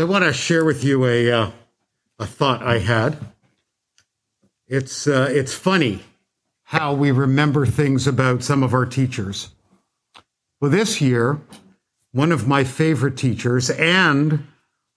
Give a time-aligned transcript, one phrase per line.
[0.00, 1.50] I want to share with you a uh,
[2.18, 3.18] a thought I had.
[4.66, 6.00] It's uh, it's funny
[6.62, 9.50] how we remember things about some of our teachers.
[10.58, 11.42] Well, this year,
[12.12, 14.46] one of my favorite teachers, and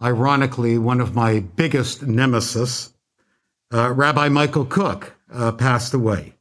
[0.01, 2.93] ironically, one of my biggest nemesis,
[3.73, 6.35] uh, Rabbi Michael Cook, uh, passed away.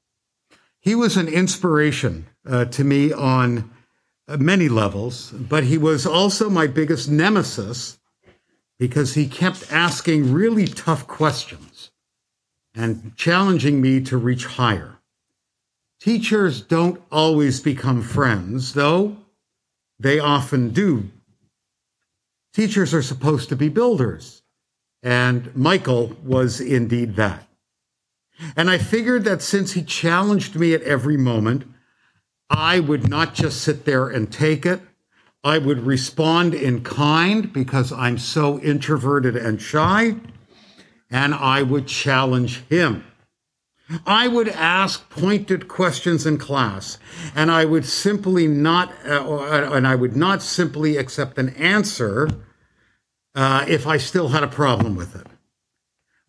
[0.79, 3.73] He was an inspiration uh, to me on
[4.29, 7.99] many levels, but he was also my biggest nemesis
[8.83, 11.93] because he kept asking really tough questions
[12.75, 14.97] and challenging me to reach higher.
[16.01, 19.19] Teachers don't always become friends, though
[20.01, 21.09] they often do.
[22.53, 24.43] Teachers are supposed to be builders,
[25.01, 27.47] and Michael was indeed that.
[28.57, 31.73] And I figured that since he challenged me at every moment,
[32.51, 34.81] I would not just sit there and take it,
[35.45, 40.17] I would respond in kind because I'm so introverted and shy,
[41.11, 43.05] and I would challenge him.
[44.07, 46.99] I would ask pointed questions in class,
[47.35, 52.29] and I would simply not, uh, and I would not simply accept an answer
[53.35, 55.27] uh, if I still had a problem with it.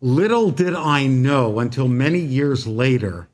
[0.00, 3.28] Little did I know until many years later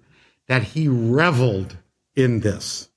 [0.47, 1.79] that he reveled
[2.15, 2.90] in this.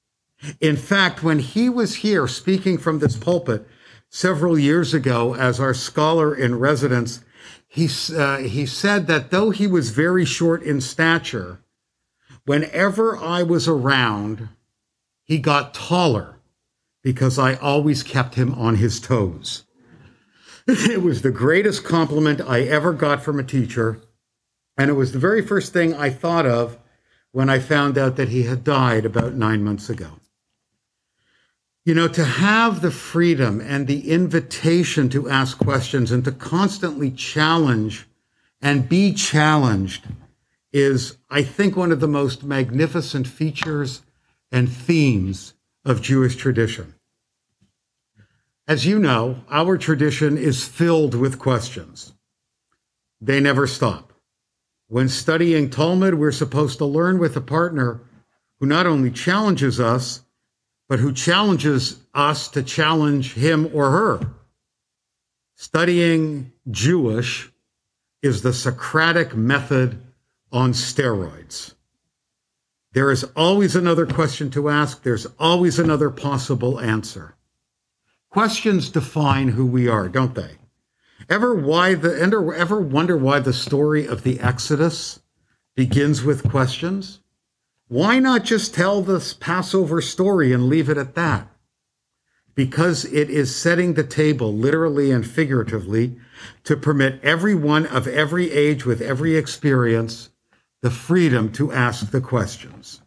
[0.60, 3.68] In fact, when he was here speaking from this pulpit
[4.10, 7.24] several years ago as our scholar in residence,
[7.68, 11.60] he, uh, he said that though he was very short in stature,
[12.46, 14.50] whenever I was around,
[15.24, 16.40] he got taller
[17.02, 19.64] because I always kept him on his toes.
[20.68, 24.00] it was the greatest compliment I ever got from a teacher.
[24.78, 26.78] And it was the very first thing I thought of
[27.32, 30.20] when I found out that he had died about nine months ago.
[31.86, 37.12] You know, to have the freedom and the invitation to ask questions and to constantly
[37.12, 38.08] challenge
[38.62, 40.08] and be challenged
[40.72, 44.02] is, I think, one of the most magnificent features
[44.50, 46.96] and themes of Jewish tradition.
[48.66, 52.14] As you know, our tradition is filled with questions.
[53.20, 54.14] They never stop.
[54.88, 58.00] When studying Talmud, we're supposed to learn with a partner
[58.60, 60.23] who not only challenges us,
[60.94, 64.20] but who challenges us to challenge him or her.
[65.56, 67.50] Studying Jewish
[68.22, 70.00] is the Socratic method
[70.52, 71.74] on steroids.
[72.92, 75.02] There is always another question to ask.
[75.02, 77.34] There's always another possible answer.
[78.30, 80.58] Questions define who we are, don't they?
[81.28, 82.16] Ever why the
[82.56, 85.22] ever wonder why the story of the Exodus
[85.76, 87.20] begins with questions?
[87.94, 91.48] Why not just tell this Passover story and leave it at that?
[92.56, 96.16] Because it is setting the table, literally and figuratively,
[96.64, 100.32] to permit everyone of every age with every experience
[100.82, 103.02] the freedom to ask the questions.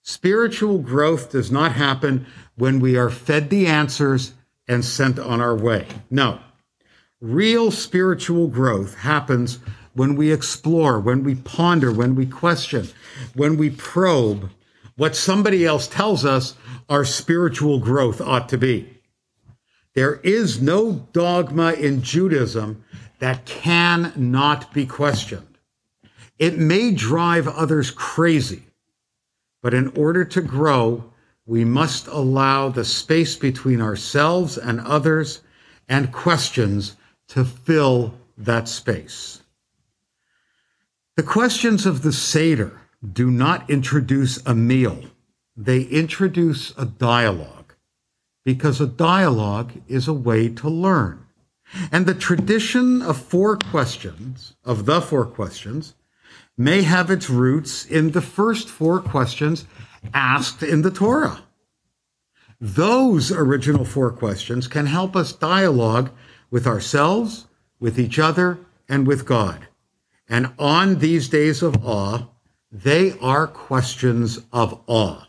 [0.00, 2.24] Spiritual growth does not happen
[2.56, 4.32] when we are fed the answers
[4.66, 5.86] and sent on our way.
[6.10, 6.40] No.
[7.20, 9.58] Real spiritual growth happens
[9.98, 12.88] when we explore, when we ponder, when we question,
[13.34, 14.48] when we probe
[14.96, 16.54] what somebody else tells us
[16.88, 18.88] our spiritual growth ought to be.
[19.94, 22.84] There is no dogma in Judaism
[23.18, 25.58] that cannot be questioned.
[26.38, 28.62] It may drive others crazy,
[29.60, 31.12] but in order to grow,
[31.44, 35.40] we must allow the space between ourselves and others
[35.88, 36.96] and questions
[37.30, 39.42] to fill that space.
[41.18, 45.02] The questions of the Seder do not introduce a meal,
[45.56, 47.74] they introduce a dialogue,
[48.44, 51.26] because a dialogue is a way to learn.
[51.90, 55.96] And the tradition of four questions, of the four questions,
[56.56, 59.64] may have its roots in the first four questions
[60.14, 61.42] asked in the Torah.
[62.60, 66.12] Those original four questions can help us dialogue
[66.48, 67.48] with ourselves,
[67.80, 69.66] with each other, and with God.
[70.28, 72.26] And on these days of awe,
[72.70, 75.26] they are questions of awe.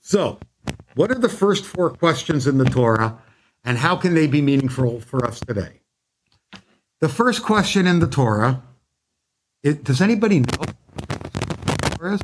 [0.00, 0.38] So,
[0.94, 3.18] what are the first four questions in the Torah,
[3.64, 5.80] and how can they be meaningful for us today?
[7.00, 8.62] The first question in the Torah
[9.62, 10.64] does anybody know
[12.12, 12.20] is?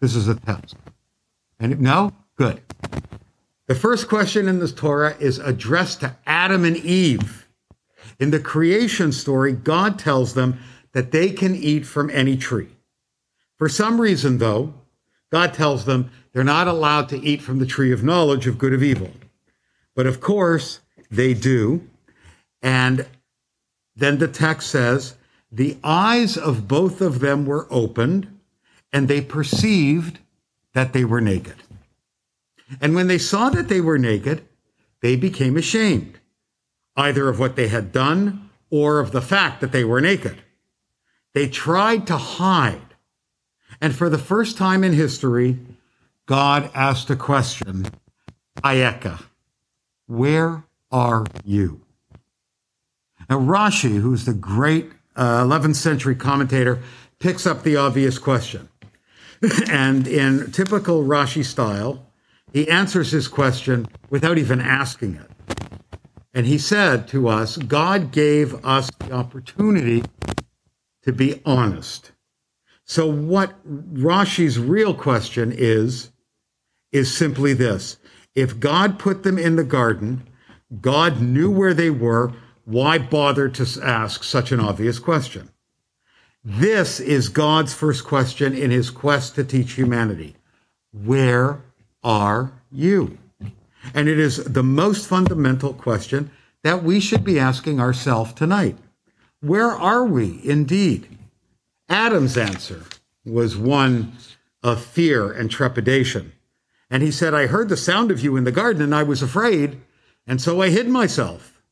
[0.00, 0.76] This is a test.
[1.58, 2.12] And no?
[2.36, 2.62] Good.
[3.66, 7.39] The first question in this Torah is addressed to Adam and Eve.
[8.20, 10.60] In the creation story, God tells them
[10.92, 12.68] that they can eat from any tree.
[13.56, 14.74] For some reason, though,
[15.32, 18.72] God tells them they're not allowed to eat from the tree of knowledge of good
[18.72, 19.10] of evil.
[19.96, 20.80] But of course,
[21.10, 21.88] they do.
[22.62, 23.06] And
[23.96, 25.14] then the text says,
[25.50, 28.38] the eyes of both of them were opened,
[28.92, 30.18] and they perceived
[30.74, 31.56] that they were naked.
[32.80, 34.46] And when they saw that they were naked,
[35.02, 36.19] they became ashamed,
[37.00, 40.42] either of what they had done or of the fact that they were naked.
[41.32, 42.94] They tried to hide.
[43.80, 45.58] And for the first time in history,
[46.26, 47.86] God asked a question
[48.62, 49.22] Ayeka,
[50.06, 51.80] where are you?
[53.28, 56.80] Now, Rashi, who's the great uh, 11th century commentator,
[57.18, 58.68] picks up the obvious question.
[59.70, 62.06] and in typical Rashi style,
[62.52, 65.30] he answers his question without even asking it.
[66.32, 70.04] And he said to us, God gave us the opportunity
[71.02, 72.12] to be honest.
[72.84, 76.10] So, what Rashi's real question is,
[76.92, 77.98] is simply this
[78.34, 80.26] if God put them in the garden,
[80.80, 82.32] God knew where they were,
[82.64, 85.50] why bother to ask such an obvious question?
[86.44, 90.36] This is God's first question in his quest to teach humanity
[90.92, 91.62] Where
[92.02, 93.18] are you?
[93.94, 96.30] And it is the most fundamental question
[96.62, 98.76] that we should be asking ourselves tonight.
[99.40, 101.18] Where are we indeed?
[101.88, 102.84] Adam's answer
[103.24, 104.12] was one
[104.62, 106.32] of fear and trepidation.
[106.90, 109.22] And he said, I heard the sound of you in the garden and I was
[109.22, 109.80] afraid,
[110.26, 111.62] and so I hid myself.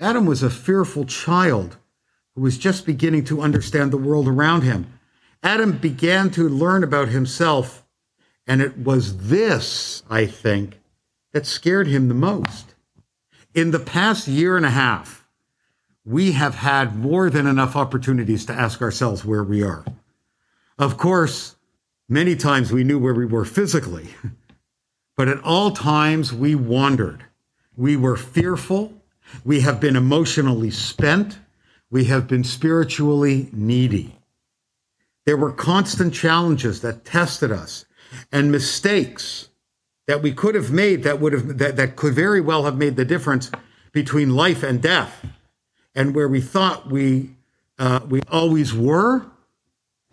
[0.00, 1.76] Adam was a fearful child
[2.34, 4.98] who was just beginning to understand the world around him.
[5.42, 7.84] Adam began to learn about himself,
[8.46, 10.78] and it was this, I think,
[11.32, 12.74] that scared him the most.
[13.54, 15.26] In the past year and a half,
[16.04, 19.84] we have had more than enough opportunities to ask ourselves where we are.
[20.78, 21.56] Of course,
[22.08, 24.08] many times we knew where we were physically,
[25.16, 27.24] but at all times we wandered.
[27.76, 28.92] We were fearful.
[29.44, 31.38] We have been emotionally spent.
[31.90, 34.16] We have been spiritually needy.
[35.24, 37.84] There were constant challenges that tested us
[38.32, 39.48] and mistakes
[40.06, 42.96] that we could have made that would have that, that could very well have made
[42.96, 43.50] the difference
[43.92, 45.24] between life and death.
[45.94, 47.30] And where we thought we
[47.78, 49.26] uh, we always were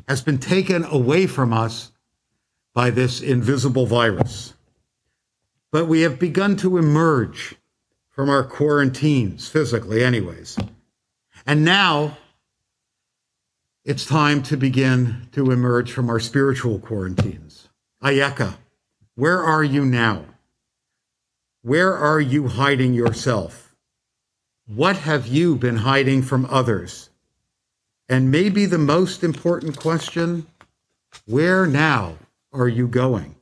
[0.08, 1.92] has been taken away from us
[2.74, 4.54] by this invisible virus.
[5.72, 7.56] But we have begun to emerge
[8.10, 10.58] from our quarantines physically anyways.
[11.46, 12.18] And now
[13.86, 17.70] it's time to begin to emerge from our spiritual quarantines.
[18.04, 18.58] Ayeka
[19.20, 20.24] where are you now?
[21.62, 23.76] Where are you hiding yourself?
[24.66, 27.10] What have you been hiding from others?
[28.08, 30.48] And maybe the most important question
[31.26, 32.16] where now
[32.54, 33.36] are you going?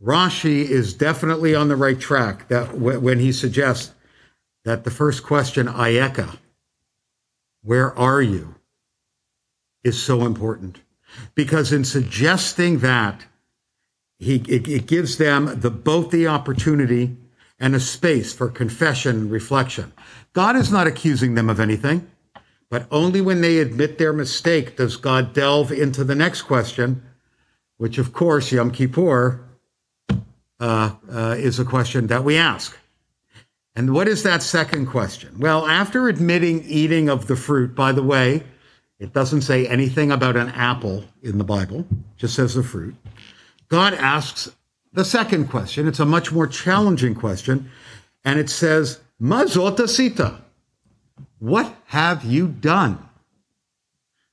[0.00, 3.92] Rashi is definitely on the right track that when he suggests
[4.64, 6.38] that the first question, Ayeka,
[7.64, 8.54] where are you,
[9.82, 10.80] is so important.
[11.34, 13.26] Because in suggesting that,
[14.20, 17.16] he, it, it gives them the, both the opportunity
[17.58, 19.92] and a space for confession and reflection.
[20.34, 22.08] God is not accusing them of anything,
[22.68, 27.02] but only when they admit their mistake does God delve into the next question,
[27.78, 29.40] which, of course, Yom Kippur
[30.60, 32.76] uh, uh, is a question that we ask.
[33.74, 35.38] And what is that second question?
[35.38, 38.42] Well, after admitting eating of the fruit, by the way,
[38.98, 41.86] it doesn't say anything about an apple in the Bible,
[42.18, 42.94] just says the fruit.
[43.70, 44.50] God asks
[44.92, 45.86] the second question.
[45.86, 47.70] It's a much more challenging question.
[48.24, 50.42] And it says, Mazota sita.
[51.38, 53.08] What have you done?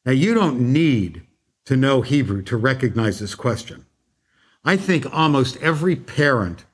[0.05, 1.23] Now, you don't need
[1.65, 3.85] to know Hebrew to recognize this question.
[4.65, 6.65] I think almost every parent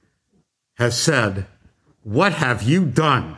[0.76, 1.46] has said,
[2.04, 3.38] What have you done?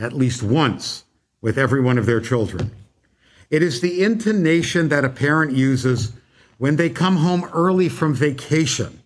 [0.00, 1.04] at least once
[1.42, 2.70] with every one of their children.
[3.50, 6.12] It is the intonation that a parent uses
[6.60, 9.00] when they come home early from vacation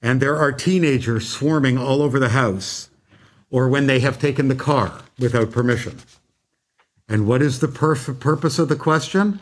[0.00, 2.88] and there are teenagers swarming all over the house,
[3.50, 5.98] or when they have taken the car without permission.
[7.08, 9.40] And what is the perf- purpose of the question?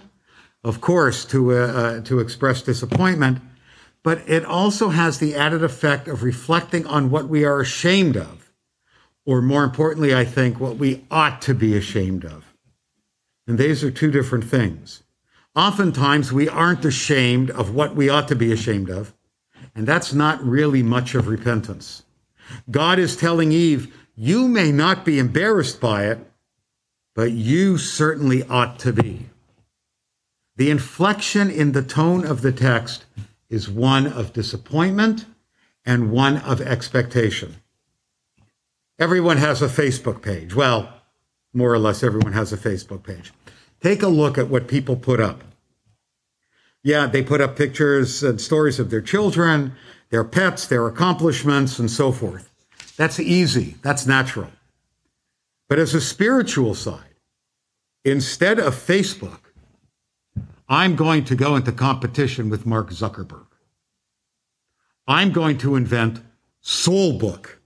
[0.64, 3.42] Of course, to, uh, uh, to express disappointment,
[4.02, 8.50] but it also has the added effect of reflecting on what we are ashamed of,
[9.26, 12.46] or more importantly, I think, what we ought to be ashamed of.
[13.46, 15.02] And these are two different things.
[15.56, 19.12] Oftentimes, we aren't ashamed of what we ought to be ashamed of,
[19.74, 22.04] and that's not really much of repentance.
[22.70, 26.18] God is telling Eve, You may not be embarrassed by it,
[27.14, 29.26] but you certainly ought to be.
[30.56, 33.04] The inflection in the tone of the text
[33.48, 35.26] is one of disappointment
[35.84, 37.56] and one of expectation.
[38.98, 40.54] Everyone has a Facebook page.
[40.54, 40.92] Well,
[41.52, 43.32] more or less everyone has a Facebook page.
[43.80, 45.42] Take a look at what people put up.
[46.82, 49.74] Yeah, they put up pictures and stories of their children,
[50.10, 52.50] their pets, their accomplishments, and so forth.
[52.96, 53.76] That's easy.
[53.82, 54.50] That's natural.
[55.68, 57.14] But as a spiritual side,
[58.04, 59.40] instead of Facebook,
[60.68, 63.46] I'm going to go into competition with Mark Zuckerberg.
[65.06, 66.20] I'm going to invent
[66.62, 67.56] Soulbook.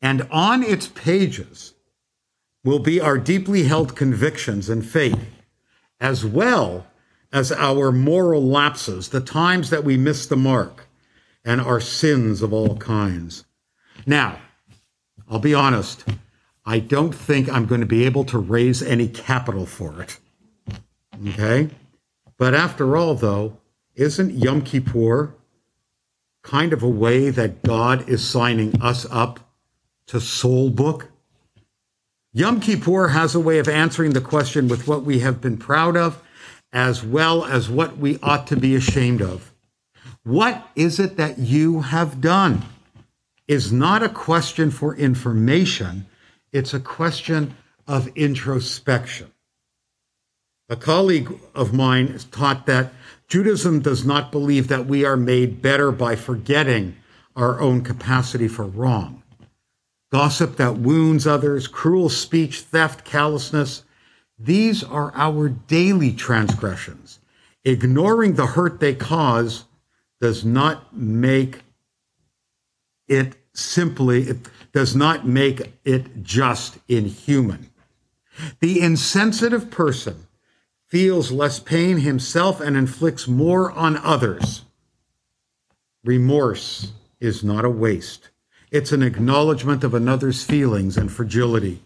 [0.00, 1.74] And on its pages
[2.64, 5.26] will be our deeply held convictions and faith,
[6.00, 6.86] as well
[7.32, 10.86] as our moral lapses, the times that we miss the mark,
[11.44, 13.44] and our sins of all kinds.
[14.06, 14.38] Now,
[15.28, 16.04] I'll be honest,
[16.64, 20.18] I don't think I'm going to be able to raise any capital for it.
[21.28, 21.70] Okay?
[22.36, 23.58] But after all, though,
[23.94, 25.34] isn't Yom Kippur
[26.42, 29.40] kind of a way that God is signing us up
[30.06, 31.11] to soul book?
[32.34, 35.98] Yom Kippur has a way of answering the question with what we have been proud
[35.98, 36.22] of
[36.72, 39.52] as well as what we ought to be ashamed of.
[40.24, 42.62] What is it that you have done?
[43.46, 46.06] Is not a question for information,
[46.52, 47.54] it's a question
[47.86, 49.30] of introspection.
[50.70, 52.94] A colleague of mine taught that
[53.28, 56.96] Judaism does not believe that we are made better by forgetting
[57.36, 59.22] our own capacity for wrong.
[60.12, 63.82] Gossip that wounds others, cruel speech, theft, callousness,
[64.38, 67.18] these are our daily transgressions.
[67.64, 69.64] Ignoring the hurt they cause
[70.20, 71.62] does not make
[73.08, 74.36] it simply, it
[74.74, 77.70] does not make it just inhuman.
[78.60, 80.26] The insensitive person
[80.88, 84.62] feels less pain himself and inflicts more on others.
[86.04, 88.28] Remorse is not a waste.
[88.72, 91.82] It's an acknowledgement of another's feelings and fragility.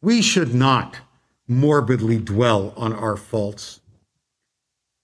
[0.00, 1.00] We should not
[1.46, 3.82] morbidly dwell on our faults.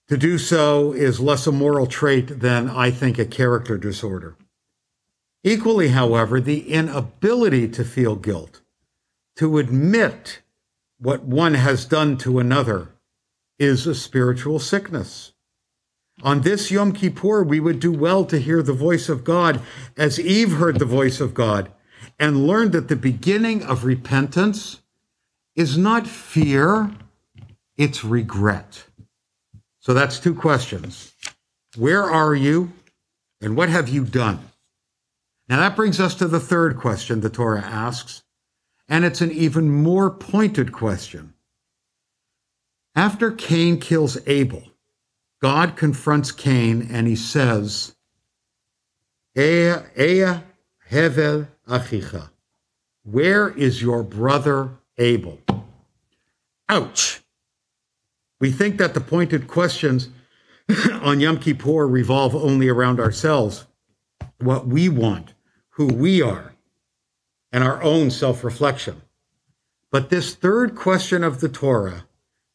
[0.08, 4.36] To do so is less a moral trait than, I think, a character disorder.
[5.44, 8.62] Equally, however, the inability to feel guilt,
[9.36, 10.40] to admit
[10.98, 12.94] what one has done to another,
[13.58, 15.34] is a spiritual sickness.
[16.22, 19.60] On this Yom Kippur, we would do well to hear the voice of God
[19.96, 21.70] as Eve heard the voice of God
[22.18, 24.80] and learned that the beginning of repentance
[25.54, 26.90] is not fear,
[27.76, 28.84] it's regret.
[29.78, 31.12] So that's two questions.
[31.76, 32.72] Where are you
[33.40, 34.40] and what have you done?
[35.48, 38.22] Now that brings us to the third question the Torah asks,
[38.88, 41.34] and it's an even more pointed question.
[42.94, 44.64] After Cain kills Abel,
[45.40, 47.94] God confronts Cain and he says,
[49.36, 50.42] Ea,
[50.90, 52.30] Hevel Achicha.
[53.04, 55.38] Where is your brother Abel?
[56.68, 57.20] Ouch.
[58.40, 60.08] We think that the pointed questions
[60.92, 63.66] on Yom Kippur revolve only around ourselves,
[64.38, 65.34] what we want,
[65.70, 66.54] who we are,
[67.52, 69.02] and our own self reflection.
[69.90, 72.04] But this third question of the Torah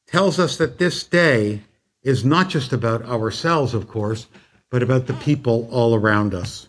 [0.08, 1.62] tells us that this day
[2.04, 4.28] is not just about ourselves, of course,
[4.70, 6.68] but about the people all around us.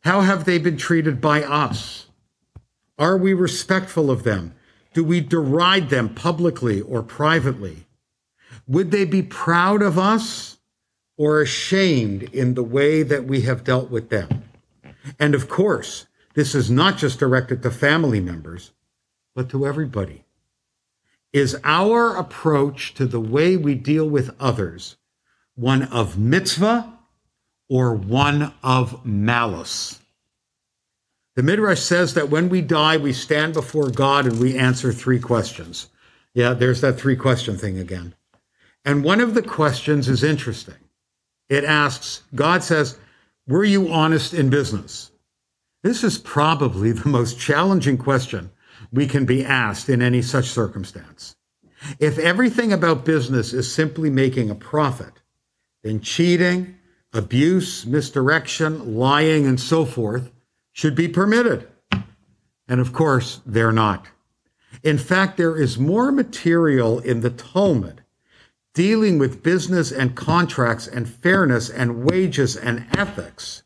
[0.00, 2.06] How have they been treated by us?
[2.98, 4.54] Are we respectful of them?
[4.94, 7.86] Do we deride them publicly or privately?
[8.66, 10.58] Would they be proud of us
[11.16, 14.44] or ashamed in the way that we have dealt with them?
[15.18, 18.72] And of course, this is not just directed to family members,
[19.34, 20.24] but to everybody.
[21.32, 24.96] Is our approach to the way we deal with others
[25.54, 26.92] one of mitzvah
[27.70, 29.98] or one of malice?
[31.34, 35.18] The Midrash says that when we die, we stand before God and we answer three
[35.18, 35.88] questions.
[36.34, 38.14] Yeah, there's that three question thing again.
[38.84, 40.74] And one of the questions is interesting.
[41.48, 42.98] It asks, God says,
[43.46, 45.10] Were you honest in business?
[45.82, 48.50] This is probably the most challenging question
[48.92, 51.34] we can be asked in any such circumstance.
[51.98, 55.14] If everything about business is simply making a profit,
[55.82, 56.76] then cheating,
[57.12, 60.30] abuse, misdirection, lying, and so forth
[60.72, 61.68] should be permitted.
[62.68, 64.06] And of course, they're not.
[64.82, 68.02] In fact, there is more material in the Talmud
[68.74, 73.62] dealing with business and contracts and fairness and wages and ethics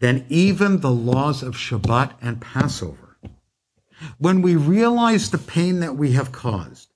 [0.00, 3.03] than even the laws of Shabbat and Passover.
[4.18, 6.92] When we realize the pain that we have caused,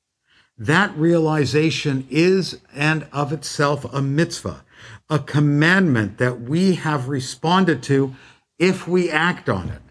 [0.59, 4.65] that realization is and of itself a mitzvah,
[5.09, 8.15] a commandment that we have responded to
[8.59, 9.83] if we act on it.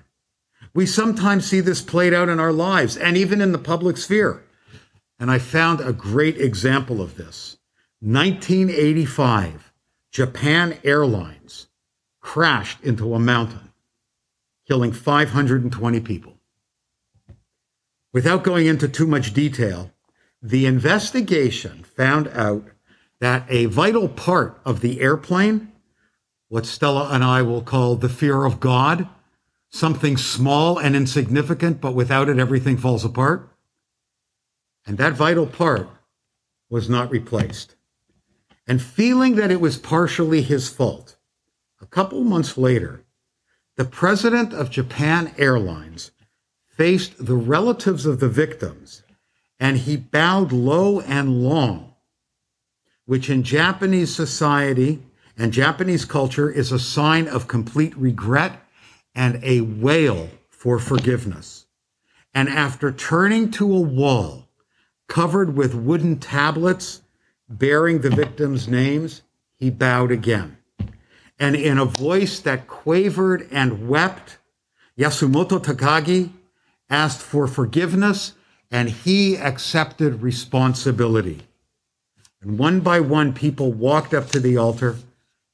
[0.73, 4.43] We sometimes see this played out in our lives and even in the public sphere.
[5.19, 7.57] And I found a great example of this.
[8.01, 9.73] 1985,
[10.11, 11.67] Japan Airlines
[12.19, 13.71] crashed into a mountain,
[14.67, 16.36] killing 520 people.
[18.17, 19.91] Without going into too much detail,
[20.41, 22.65] the investigation found out
[23.19, 25.71] that a vital part of the airplane,
[26.47, 29.07] what Stella and I will call the fear of God,
[29.69, 33.51] something small and insignificant, but without it, everything falls apart.
[34.87, 35.87] And that vital part
[36.71, 37.75] was not replaced.
[38.65, 41.17] And feeling that it was partially his fault,
[41.79, 43.03] a couple months later,
[43.75, 46.09] the president of Japan Airlines
[46.77, 49.01] faced the relatives of the victims
[49.59, 51.95] and he bowed low and long,
[53.05, 55.01] which in Japanese society
[55.35, 58.61] and Japanese culture is a sign of complete regret
[59.15, 61.65] and a wail for forgiveness.
[62.33, 64.47] And after turning to a wall
[65.07, 67.01] covered with wooden tablets
[67.49, 69.23] bearing the victims' names,
[69.55, 70.57] he bowed again.
[71.39, 74.37] And in a voice that quavered and wept,
[74.97, 76.31] Yasumoto Takagi
[76.89, 78.33] asked for forgiveness
[78.71, 81.41] and he accepted responsibility.
[82.41, 84.97] And one by one, people walked up to the altar.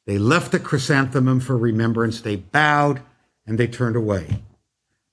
[0.05, 2.21] They left the chrysanthemum for remembrance.
[2.21, 3.01] They bowed
[3.45, 4.41] and they turned away.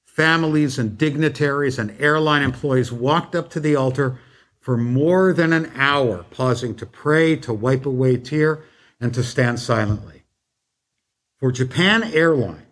[0.05, 4.19] Families and dignitaries and airline employees walked up to the altar
[4.61, 8.63] for more than an hour, pausing to pray, to wipe away tear,
[9.01, 10.23] and to stand silently.
[11.39, 12.67] For Japan Airlines,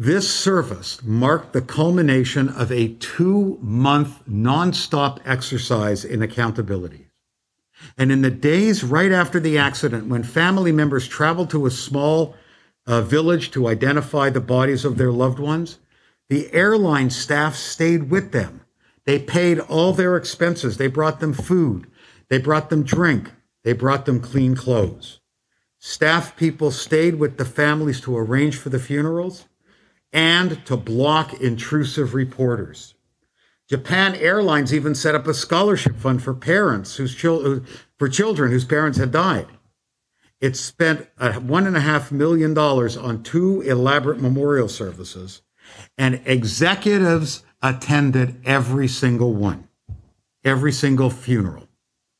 [0.00, 7.08] this service marked the culmination of a two month nonstop exercise in accountability.
[7.96, 12.36] And in the days right after the accident, when family members traveled to a small
[12.86, 15.80] uh, village to identify the bodies of their loved ones,
[16.28, 18.64] the airline staff stayed with them.
[19.04, 20.76] They paid all their expenses.
[20.76, 21.88] They brought them food.
[22.28, 23.32] They brought them drink.
[23.64, 25.18] They brought them clean clothes.
[25.80, 29.47] Staff people stayed with the families to arrange for the funerals
[30.12, 32.94] and to block intrusive reporters.
[33.68, 37.60] Japan Airlines even set up a scholarship fund for parents whose chil- uh,
[37.98, 39.46] for children whose parents had died.
[40.40, 45.42] It spent uh, one and a half million dollars on two elaborate memorial services,
[45.98, 49.68] and executives attended every single one,
[50.44, 51.68] every single funeral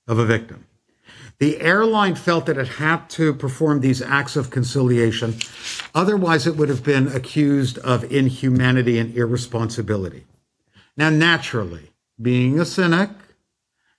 [0.06, 0.66] of a victim.
[1.40, 5.36] The airline felt that it had to perform these acts of conciliation.
[5.94, 10.26] Otherwise, it would have been accused of inhumanity and irresponsibility.
[10.96, 13.10] Now, naturally, being a cynic,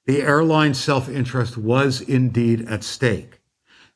[0.06, 3.40] the airline's self interest was indeed at stake.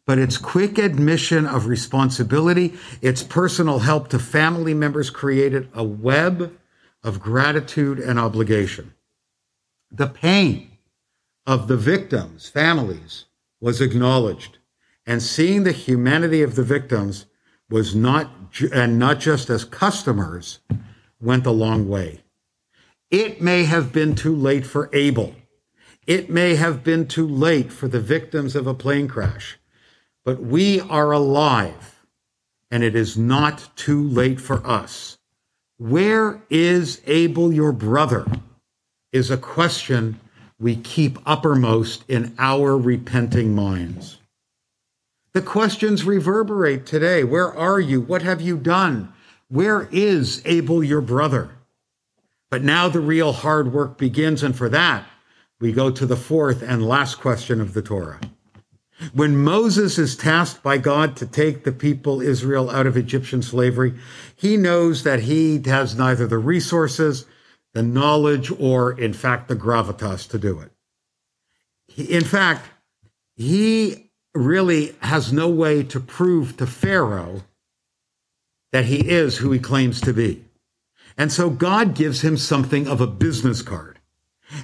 [0.05, 6.57] But its quick admission of responsibility, its personal help to family members created a web
[7.03, 8.93] of gratitude and obligation.
[9.91, 10.77] The pain
[11.45, 13.25] of the victims' families
[13.63, 14.57] was acknowledged,
[15.05, 17.27] and seeing the humanity of the victims
[17.69, 18.29] was not
[18.73, 20.59] and not just as customers
[21.21, 22.19] went a long way.
[23.09, 25.33] It may have been too late for Abel.
[26.05, 29.57] It may have been too late for the victims of a plane crash,
[30.25, 32.03] but we are alive,
[32.69, 35.17] and it is not too late for us.
[35.77, 38.25] Where is Abel, your brother?
[39.13, 40.19] Is a question
[40.63, 44.17] we keep uppermost in our repenting minds.
[45.33, 47.25] The questions reverberate today.
[47.25, 47.99] Where are you?
[47.99, 49.11] What have you done?
[49.49, 51.49] Where is Abel, your brother?
[52.49, 55.05] But now the real hard work begins, and for that,
[55.59, 58.21] we go to the fourth and last question of the Torah.
[59.11, 63.95] When Moses is tasked by God to take the people Israel out of Egyptian slavery,
[64.33, 67.25] he knows that he has neither the resources
[67.73, 70.71] the knowledge or, in fact, the gravitas to do it.
[71.97, 72.65] In fact,
[73.35, 77.43] he really has no way to prove to Pharaoh
[78.71, 80.43] that he is who he claims to be.
[81.17, 83.99] And so God gives him something of a business card.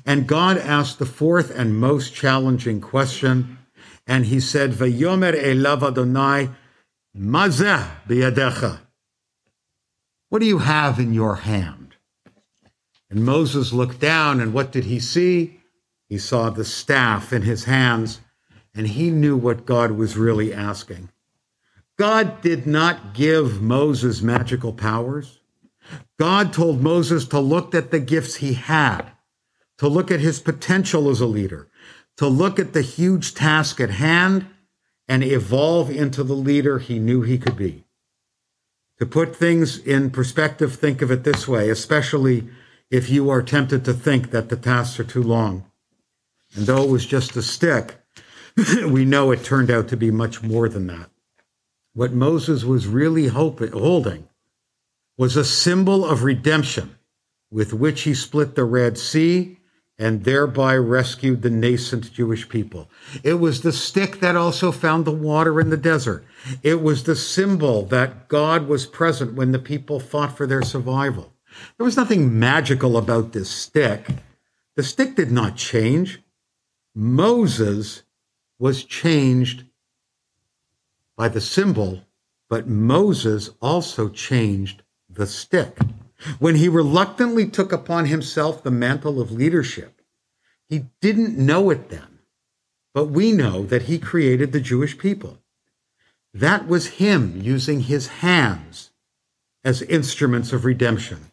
[0.06, 3.60] And God asked the fourth and most challenging question.
[4.08, 6.50] And he said, Vayomer elav Adonai,
[7.16, 8.80] mazeh biyadecha.
[10.30, 11.79] What do you have in your hand?
[13.10, 15.60] And Moses looked down, and what did he see?
[16.08, 18.22] He saw the staff in his hands,
[18.74, 21.10] and he knew what God was really asking.
[21.98, 25.40] God did not give Moses magical powers.
[26.18, 29.12] God told Moses to look at the gifts he had,
[29.80, 31.68] to look at his potential as a leader,
[32.18, 34.46] to look at the huge task at hand
[35.08, 37.86] and evolve into the leader he knew he could be.
[39.00, 42.48] To put things in perspective, think of it this way, especially
[42.92, 45.66] if you are tempted to think that the tasks are too long.
[46.56, 48.00] And though it was just a stick,
[48.88, 51.10] we know it turned out to be much more than that.
[51.94, 54.28] What Moses was really hoping, holding
[55.18, 56.96] was a symbol of redemption
[57.52, 59.58] with which he split the Red Sea
[59.98, 62.90] and thereby rescued the nascent Jewish people.
[63.22, 66.24] It was the stick that also found the water in the desert.
[66.64, 71.34] It was the symbol that God was present when the people fought for their survival.
[71.78, 74.08] There was nothing magical about this stick.
[74.76, 76.22] The stick did not change.
[76.96, 78.04] Moses
[78.58, 79.66] was changed
[81.16, 82.04] by the symbol,
[82.50, 85.78] but Moses also changed the stick.
[86.40, 90.02] When he reluctantly took upon himself the mantle of leadership,
[90.68, 92.20] he didn't know it then,
[92.94, 95.40] but we know that he created the Jewish people.
[96.34, 98.92] That was him using his hands
[99.64, 101.29] as instruments of redemption.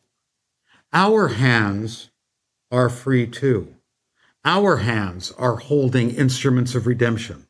[0.93, 2.11] Our hands
[2.71, 3.75] are free too.
[4.45, 7.47] Our hands are holding instruments of redemption.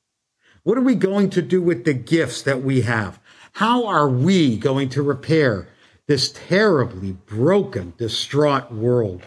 [0.62, 3.20] What are we going to do with the gifts that we have?
[3.52, 5.68] How are we going to repair
[6.06, 9.22] this terribly broken, distraught world.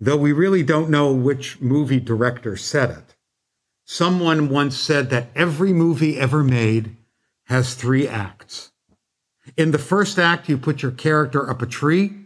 [0.00, 3.14] Though we really don't know which movie director said it,
[3.84, 6.96] someone once said that every movie ever made
[7.44, 8.72] has three acts.
[9.56, 12.21] In the first act, you put your character up a tree.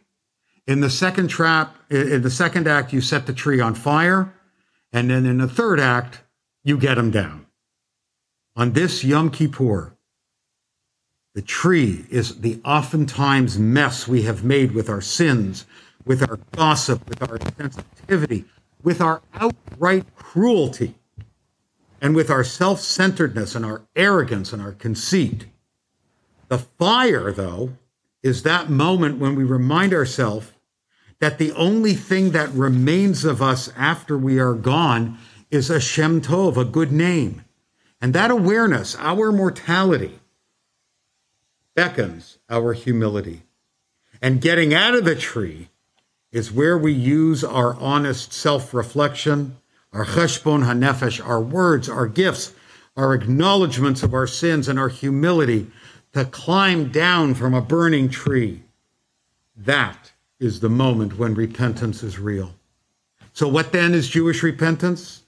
[0.66, 4.33] In the second trap, in the second act, you set the tree on fire.
[4.92, 6.20] And then in the third act,
[6.64, 7.46] you get him down.
[8.57, 9.92] On this Yom Kippur,
[11.35, 15.66] the tree is the oftentimes mess we have made with our sins,
[16.07, 18.46] with our gossip, with our sensitivity,
[18.83, 20.94] with our outright cruelty,
[22.00, 25.46] and with our self centeredness and our arrogance and our conceit.
[26.48, 27.76] The fire, though,
[28.22, 30.52] is that moment when we remind ourselves
[31.18, 35.18] that the only thing that remains of us after we are gone
[35.50, 37.44] is a Shem Tov, a good name.
[38.00, 40.18] And that awareness, our mortality,
[41.74, 43.42] beckons our humility.
[44.20, 45.68] And getting out of the tree
[46.33, 49.57] is where we use our honest self reflection,
[49.92, 52.52] our cheshbon hanefesh, our words, our gifts,
[52.96, 55.70] our acknowledgments of our sins, and our humility
[56.12, 58.62] to climb down from a burning tree.
[59.57, 62.55] That is the moment when repentance is real.
[63.33, 65.22] So, what then is Jewish repentance?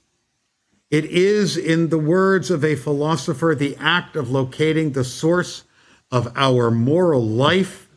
[0.90, 5.64] It is, in the words of a philosopher, the act of locating the source
[6.10, 7.88] of our moral life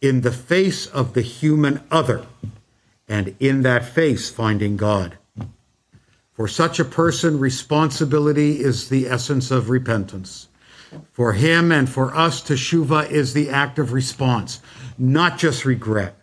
[0.00, 2.24] in the face of the human other,
[3.06, 5.18] and in that face finding God.
[6.32, 10.48] For such a person, responsibility is the essence of repentance.
[11.12, 14.60] For him and for us, teshuva is the act of response,
[14.96, 16.16] not just regret.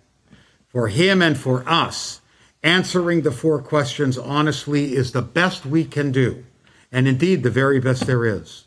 [0.77, 2.21] For him and for us,
[2.61, 6.45] answering the four questions honestly is the best we can do,
[6.91, 8.65] and indeed the very best there is.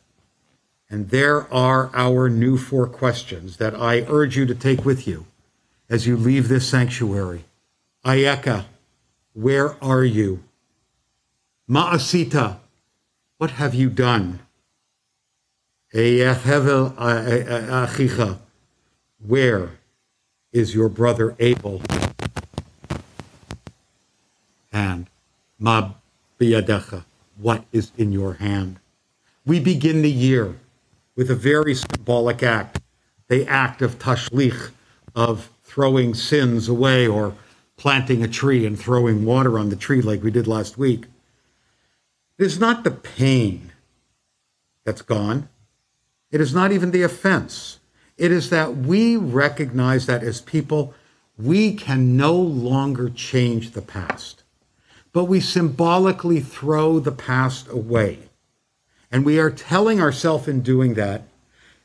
[0.89, 5.27] And there are our new four questions that I urge you to take with you
[5.89, 7.45] as you leave this sanctuary.
[8.05, 8.65] Ayeka,
[9.33, 10.43] where are you?
[11.69, 12.57] Ma'asita,
[13.39, 14.41] what have you done?
[15.95, 18.41] Eyethevel achicha,
[19.25, 19.79] where
[20.53, 21.81] is your brother Abel?
[24.73, 25.09] And
[25.59, 25.93] ma
[26.39, 27.05] biyadecha,
[27.37, 28.79] what is in your hand?
[29.45, 30.57] We begin the year
[31.17, 32.81] with a very symbolic act,
[33.29, 34.71] the act of tashlich,
[35.15, 37.35] of throwing sins away or
[37.77, 41.07] planting a tree and throwing water on the tree like we did last week.
[42.39, 43.73] It is not the pain
[44.85, 45.49] that's gone.
[46.31, 47.79] It is not even the offense.
[48.17, 50.95] It is that we recognize that as people,
[51.39, 54.40] we can no longer change the past,
[55.13, 58.19] but we symbolically throw the past away.
[59.11, 61.23] And we are telling ourselves in doing that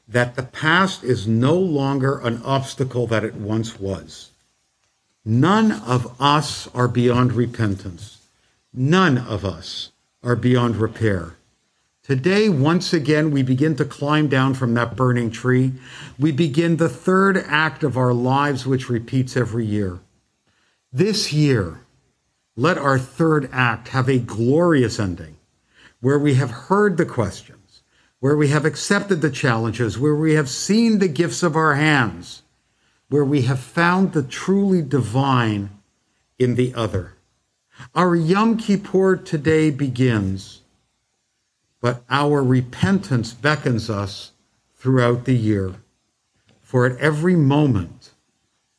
[0.07, 4.31] that the past is no longer an obstacle that it once was.
[5.25, 8.19] None of us are beyond repentance.
[8.71, 11.35] None of us are beyond repair.
[12.03, 15.73] Today, once again, we begin to climb down from that burning tree.
[16.19, 19.97] We begin the third act of our lives, which repeats every year.
[20.93, 21.79] This year,
[22.55, 25.35] let our third act have a glorious ending
[25.99, 27.81] where we have heard the questions,
[28.19, 32.43] where we have accepted the challenges, where we have seen the gifts of our hands,
[33.09, 35.69] where we have found the truly divine
[36.39, 37.13] in the other.
[37.93, 40.61] Our Yom Kippur today begins,
[41.81, 44.31] but our repentance beckons us
[44.75, 45.75] throughout the year.
[46.61, 48.11] For at every moment,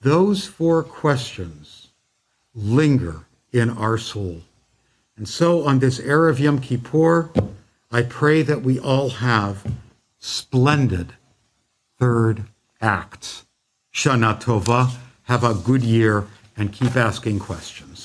[0.00, 1.88] those four questions
[2.54, 4.42] linger in our soul.
[5.16, 7.30] And so on this erev of Yom Kippur,
[7.90, 9.64] I pray that we all have
[10.18, 11.14] splendid
[11.98, 12.44] third
[12.80, 13.46] acts.
[13.94, 17.95] Shana Tova, have a good year, and keep asking questions.